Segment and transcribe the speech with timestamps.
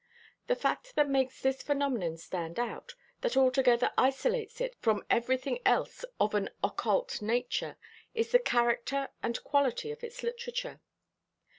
[0.47, 6.03] The fact that makes this phenomenon stand out, that altogether isolates it from everything else
[6.19, 7.77] of an occult nature,
[8.15, 10.81] is the character and quality of its literature.